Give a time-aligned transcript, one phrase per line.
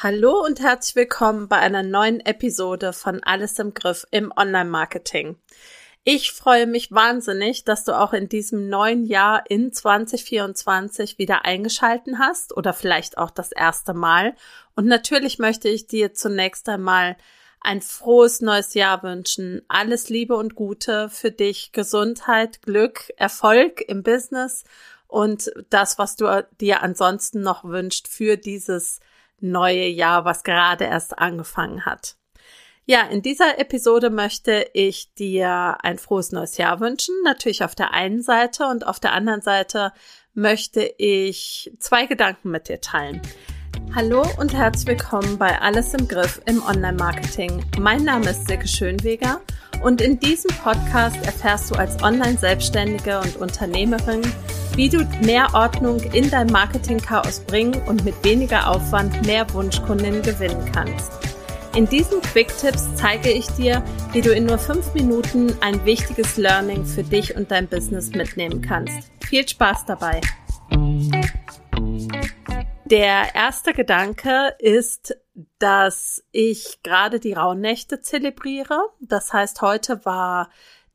[0.00, 5.34] Hallo und herzlich willkommen bei einer neuen Episode von Alles im Griff im Online-Marketing.
[6.04, 12.20] Ich freue mich wahnsinnig, dass du auch in diesem neuen Jahr in 2024 wieder eingeschalten
[12.20, 14.36] hast oder vielleicht auch das erste Mal.
[14.76, 17.16] Und natürlich möchte ich dir zunächst einmal
[17.60, 19.62] ein frohes neues Jahr wünschen.
[19.66, 24.62] Alles Liebe und Gute für dich, Gesundheit, Glück, Erfolg im Business
[25.08, 29.00] und das, was du dir ansonsten noch wünscht für dieses
[29.40, 32.16] neue Jahr, was gerade erst angefangen hat.
[32.84, 37.14] Ja, in dieser Episode möchte ich dir ein frohes neues Jahr wünschen.
[37.22, 39.92] Natürlich auf der einen Seite und auf der anderen Seite
[40.32, 43.20] möchte ich zwei Gedanken mit dir teilen.
[43.94, 47.64] Hallo und herzlich willkommen bei Alles im Griff im Online-Marketing.
[47.78, 49.40] Mein Name ist Silke Schönweger
[49.82, 54.22] und in diesem Podcast erfährst du als Online-Selbstständige und Unternehmerin,
[54.74, 60.70] wie du mehr Ordnung in dein Marketing-Chaos bringen und mit weniger Aufwand mehr Wunschkundinnen gewinnen
[60.72, 61.12] kannst.
[61.74, 66.84] In diesen Quick-Tipps zeige ich dir, wie du in nur fünf Minuten ein wichtiges Learning
[66.84, 69.10] für dich und dein Business mitnehmen kannst.
[69.28, 70.20] Viel Spaß dabei!
[72.90, 75.14] Der erste Gedanke ist,
[75.58, 78.80] dass ich gerade die Rauhnächte zelebriere.
[79.00, 80.50] Das heißt, heute war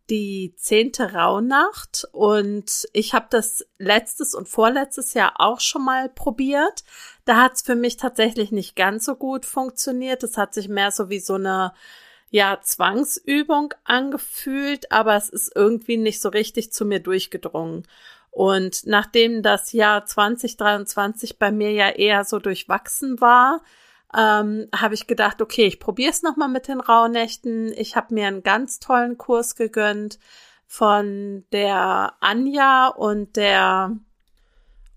[0.09, 6.83] die zehnte Rauhnacht und ich habe das letztes und vorletztes Jahr auch schon mal probiert.
[7.23, 10.23] Da hat es für mich tatsächlich nicht ganz so gut funktioniert.
[10.23, 11.73] Es hat sich mehr so wie so eine
[12.29, 17.87] ja, Zwangsübung angefühlt, aber es ist irgendwie nicht so richtig zu mir durchgedrungen.
[18.29, 23.61] Und nachdem das Jahr 2023 bei mir ja eher so durchwachsen war,
[24.17, 27.73] ähm, habe ich gedacht, okay, ich probiere es nochmal mit den Rauhnächten.
[27.73, 30.19] Ich habe mir einen ganz tollen Kurs gegönnt
[30.67, 33.97] von der Anja und der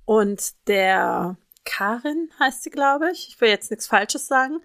[0.04, 3.28] und der Karin heißt sie, glaube ich.
[3.28, 4.60] Ich will jetzt nichts Falsches sagen.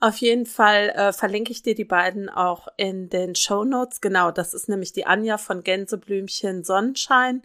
[0.00, 4.00] Auf jeden Fall äh, verlinke ich dir die beiden auch in den Show Notes.
[4.00, 7.42] Genau, das ist nämlich die Anja von Gänseblümchen Sonnenschein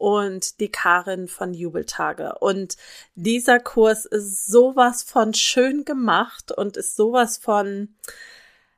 [0.00, 2.38] und die Karin von Jubeltage.
[2.40, 2.78] Und
[3.16, 7.94] dieser Kurs ist sowas von schön gemacht und ist sowas von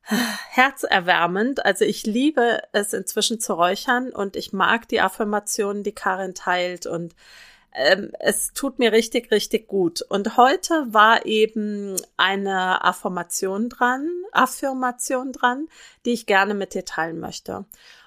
[0.09, 0.17] äh,
[0.51, 1.65] herzerwärmend.
[1.65, 6.87] Also ich liebe es inzwischen zu räuchern und ich mag die Affirmationen, die Karin teilt
[6.87, 7.15] und
[7.75, 10.03] ähm, es tut mir richtig, richtig gut.
[10.03, 15.69] Und heute war eben eine Affirmation dran, Affirmation dran,
[16.05, 17.65] die ich gerne mit dir teilen möchte.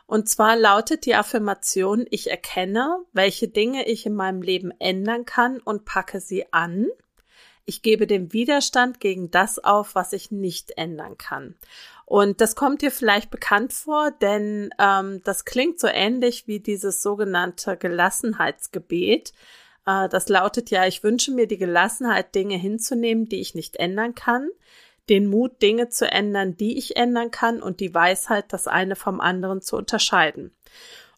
[0.08, 5.60] Und zwar lautet die Affirmation, ich erkenne, welche Dinge ich in meinem Leben ändern kann
[5.60, 6.88] und packe sie an.
[7.66, 11.56] Ich gebe den Widerstand gegen das auf, was ich nicht ändern kann.
[12.06, 17.02] Und das kommt dir vielleicht bekannt vor, denn ähm, das klingt so ähnlich wie dieses
[17.02, 19.34] sogenannte Gelassenheitsgebet.
[19.86, 24.14] Äh, das lautet ja, ich wünsche mir die Gelassenheit, Dinge hinzunehmen, die ich nicht ändern
[24.14, 24.50] kann
[25.10, 29.22] den Mut, Dinge zu ändern, die ich ändern kann und die Weisheit, das eine vom
[29.22, 30.52] anderen zu unterscheiden.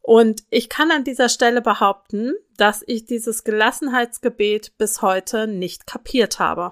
[0.07, 6.39] Und ich kann an dieser Stelle behaupten, dass ich dieses Gelassenheitsgebet bis heute nicht kapiert
[6.39, 6.71] habe.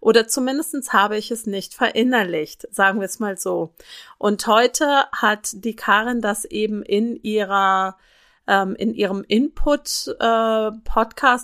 [0.00, 3.72] Oder zumindestens habe ich es nicht verinnerlicht, sagen wir es mal so.
[4.18, 7.96] Und heute hat die Karin das eben in ihrer
[8.46, 10.70] ähm, in ihrem Input äh,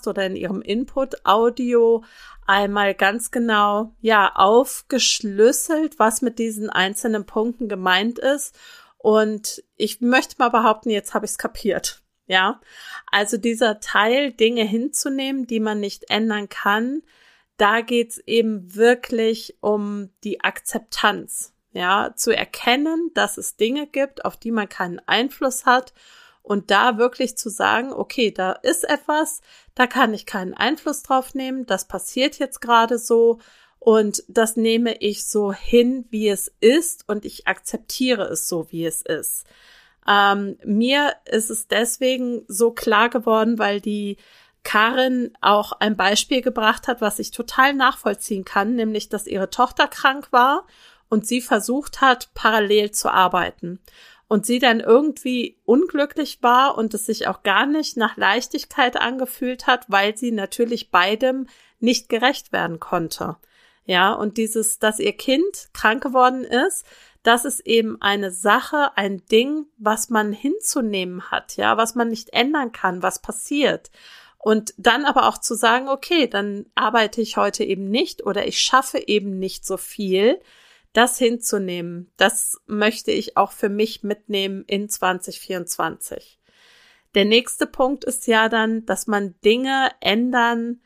[0.06, 2.04] oder in ihrem Input Audio
[2.46, 8.58] einmal ganz genau, ja, aufgeschlüsselt, was mit diesen einzelnen Punkten gemeint ist.
[9.02, 12.02] Und ich möchte mal behaupten, jetzt habe ich es kapiert.
[12.26, 12.60] Ja,
[13.10, 17.02] also dieser Teil, Dinge hinzunehmen, die man nicht ändern kann,
[17.56, 21.54] da geht's eben wirklich um die Akzeptanz.
[21.72, 25.94] Ja, zu erkennen, dass es Dinge gibt, auf die man keinen Einfluss hat
[26.42, 29.40] und da wirklich zu sagen, okay, da ist etwas,
[29.74, 33.38] da kann ich keinen Einfluss drauf nehmen, das passiert jetzt gerade so
[33.80, 38.84] und das nehme ich so hin, wie es ist und ich akzeptiere es so, wie
[38.84, 39.46] es ist.
[40.06, 44.18] Ähm, mir ist es deswegen so klar geworden, weil die
[44.62, 49.88] Karin auch ein Beispiel gebracht hat, was ich total nachvollziehen kann, nämlich, dass ihre Tochter
[49.88, 50.66] krank war
[51.08, 53.80] und sie versucht hat, parallel zu arbeiten
[54.28, 59.66] und sie dann irgendwie unglücklich war und es sich auch gar nicht nach Leichtigkeit angefühlt
[59.66, 61.48] hat, weil sie natürlich beidem
[61.78, 63.36] nicht gerecht werden konnte.
[63.90, 66.86] Ja, und dieses, dass ihr Kind krank geworden ist,
[67.24, 72.32] das ist eben eine Sache, ein Ding, was man hinzunehmen hat, ja, was man nicht
[72.32, 73.90] ändern kann, was passiert.
[74.38, 78.60] Und dann aber auch zu sagen, okay, dann arbeite ich heute eben nicht oder ich
[78.60, 80.40] schaffe eben nicht so viel,
[80.92, 86.38] das hinzunehmen, das möchte ich auch für mich mitnehmen in 2024.
[87.16, 90.80] Der nächste Punkt ist ja dann, dass man Dinge ändern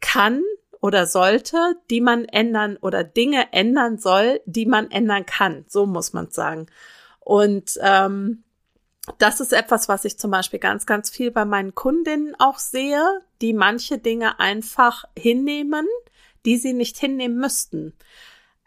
[0.00, 0.44] kann
[0.80, 5.64] oder sollte, die man ändern oder Dinge ändern soll, die man ändern kann.
[5.68, 6.66] So muss man sagen.
[7.20, 8.44] Und ähm,
[9.18, 13.20] das ist etwas, was ich zum Beispiel ganz, ganz viel bei meinen Kundinnen auch sehe,
[13.40, 15.86] die manche Dinge einfach hinnehmen,
[16.44, 17.94] die sie nicht hinnehmen müssten.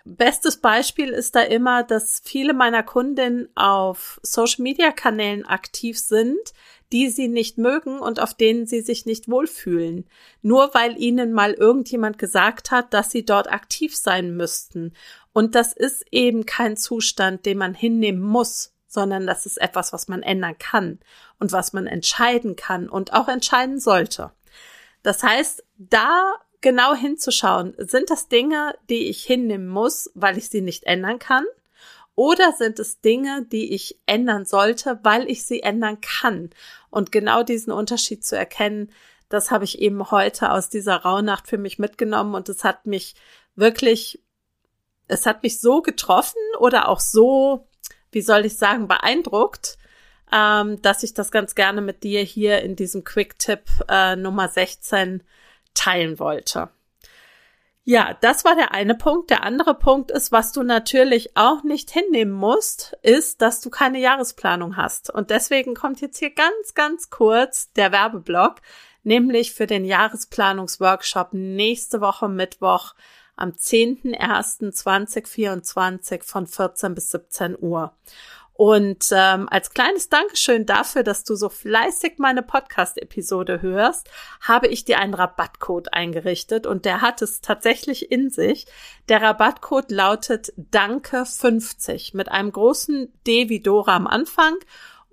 [0.06, 6.40] Bestes Beispiel ist da immer, dass viele meiner Kundinnen auf Social Media Kanälen aktiv sind,
[6.92, 10.06] die sie nicht mögen und auf denen sie sich nicht wohlfühlen.
[10.42, 14.94] Nur weil ihnen mal irgendjemand gesagt hat, dass sie dort aktiv sein müssten.
[15.34, 20.08] Und das ist eben kein Zustand, den man hinnehmen muss, sondern das ist etwas, was
[20.08, 21.00] man ändern kann
[21.40, 24.32] und was man entscheiden kann und auch entscheiden sollte.
[25.04, 30.62] Das heißt, da genau hinzuschauen, sind das Dinge, die ich hinnehmen muss, weil ich sie
[30.62, 31.46] nicht ändern kann?
[32.20, 36.50] Oder sind es Dinge, die ich ändern sollte, weil ich sie ändern kann?
[36.90, 38.92] Und genau diesen Unterschied zu erkennen,
[39.30, 43.16] das habe ich eben heute aus dieser Rauhnacht für mich mitgenommen und es hat mich
[43.56, 44.22] wirklich,
[45.08, 47.66] es hat mich so getroffen oder auch so,
[48.12, 49.78] wie soll ich sagen, beeindruckt,
[50.34, 55.24] ähm, dass ich das ganz gerne mit dir hier in diesem Quick-Tipp äh, Nummer 16
[55.74, 56.68] teilen wollte.
[57.90, 59.32] Ja, das war der eine Punkt.
[59.32, 64.00] Der andere Punkt ist, was du natürlich auch nicht hinnehmen musst, ist, dass du keine
[64.00, 65.10] Jahresplanung hast.
[65.10, 68.58] Und deswegen kommt jetzt hier ganz, ganz kurz der Werbeblock,
[69.02, 72.94] nämlich für den Jahresplanungsworkshop nächste Woche Mittwoch
[73.36, 77.94] am 10.01.2024 von 14 bis 17 Uhr.
[78.60, 84.10] Und ähm, als kleines Dankeschön dafür, dass du so fleißig meine Podcast-Episode hörst,
[84.42, 88.68] habe ich dir einen Rabattcode eingerichtet und der hat es tatsächlich in sich.
[89.08, 94.58] Der Rabattcode lautet Danke 50 mit einem großen D wie Dora am Anfang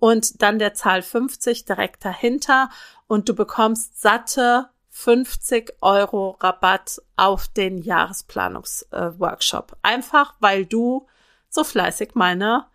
[0.01, 2.69] und dann der Zahl 50 direkt dahinter
[3.07, 9.71] und du bekommst satte 50 Euro Rabatt auf den Jahresplanungsworkshop.
[9.71, 11.07] Äh, Einfach weil du
[11.49, 12.67] so fleißig meine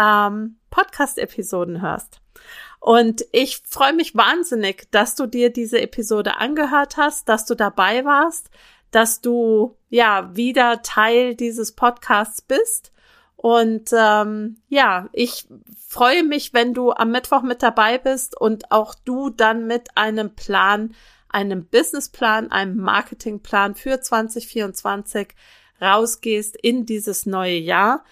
[0.00, 2.20] ähm, Podcast-Episoden hörst.
[2.80, 8.04] Und ich freue mich wahnsinnig, dass du dir diese Episode angehört hast, dass du dabei
[8.06, 8.48] warst,
[8.90, 12.92] dass du ja wieder Teil dieses Podcasts bist.
[13.36, 15.46] Und ähm, ja, ich
[15.86, 20.34] freue mich, wenn du am Mittwoch mit dabei bist und auch du dann mit einem
[20.34, 20.94] Plan,
[21.28, 25.34] einem Businessplan, einem Marketingplan für 2024
[25.80, 28.04] rausgehst in dieses neue Jahr.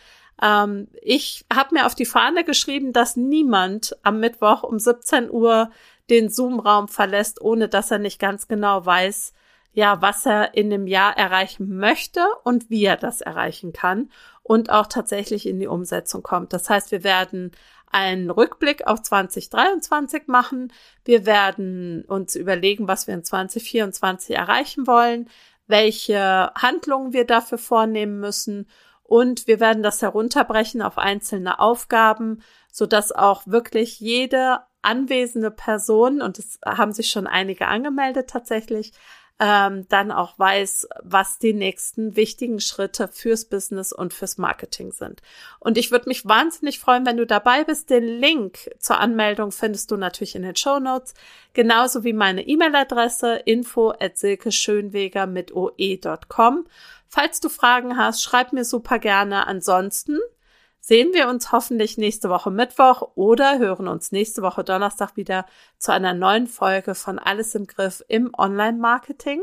[0.42, 5.70] Ähm, ich habe mir auf die Fahne geschrieben, dass niemand am Mittwoch um 17 Uhr
[6.10, 9.32] den Zoom-Raum verlässt, ohne dass er nicht ganz genau weiß,
[9.72, 14.10] ja, was er in dem Jahr erreichen möchte und wie er das erreichen kann
[14.42, 16.52] und auch tatsächlich in die Umsetzung kommt.
[16.52, 17.52] Das heißt, wir werden
[17.90, 20.72] einen Rückblick auf 2023 machen.
[21.04, 25.28] Wir werden uns überlegen, was wir in 2024 erreichen wollen,
[25.66, 28.66] welche Handlungen wir dafür vornehmen müssen
[29.08, 36.20] und wir werden das herunterbrechen auf einzelne Aufgaben, so dass auch wirklich jede anwesende Person,
[36.20, 38.92] und es haben sich schon einige angemeldet tatsächlich,
[39.40, 45.22] ähm, dann auch weiß, was die nächsten wichtigen Schritte fürs Business und fürs Marketing sind.
[45.60, 47.88] Und ich würde mich wahnsinnig freuen, wenn du dabei bist.
[47.88, 51.14] Den Link zur Anmeldung findest du natürlich in den Show Notes,
[51.54, 56.66] genauso wie meine E-Mail-Adresse info at silkeschönweger mit oe.com.
[57.08, 59.46] Falls du Fragen hast, schreib mir super gerne.
[59.46, 60.18] Ansonsten
[60.78, 65.46] sehen wir uns hoffentlich nächste Woche Mittwoch oder hören uns nächste Woche Donnerstag wieder
[65.78, 69.40] zu einer neuen Folge von Alles im Griff im Online-Marketing.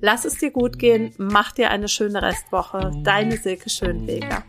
[0.00, 2.90] Lass es dir gut gehen, mach dir eine schöne Restwoche.
[3.04, 4.42] Deine Silke Schönweger.